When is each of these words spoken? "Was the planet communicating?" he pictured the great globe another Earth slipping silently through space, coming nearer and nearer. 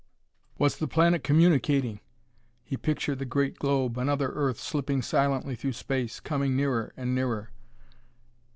"Was 0.57 0.77
the 0.79 0.87
planet 0.87 1.23
communicating?" 1.23 1.99
he 2.63 2.75
pictured 2.75 3.19
the 3.19 3.23
great 3.25 3.59
globe 3.59 3.99
another 3.99 4.29
Earth 4.31 4.59
slipping 4.59 5.03
silently 5.03 5.55
through 5.55 5.73
space, 5.73 6.19
coming 6.19 6.55
nearer 6.57 6.91
and 6.97 7.13
nearer. 7.13 7.51